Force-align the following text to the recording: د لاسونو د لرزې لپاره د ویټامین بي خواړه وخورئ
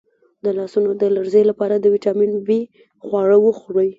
د 0.43 0.45
لاسونو 0.57 0.89
د 1.01 1.03
لرزې 1.15 1.41
لپاره 1.49 1.75
د 1.77 1.85
ویټامین 1.93 2.31
بي 2.47 2.59
خواړه 3.05 3.37
وخورئ 3.45 3.89